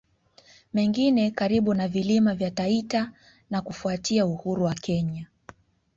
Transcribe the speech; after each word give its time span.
Mengine 0.73 1.31
karibu 1.31 1.73
na 1.73 1.87
Vilima 1.87 2.33
vya 2.35 2.51
Taita 2.51 3.11
na 3.49 3.61
Kufuatia 3.61 4.25
uhuru 4.25 4.63
wa 4.63 4.73
Kenya 4.73 5.27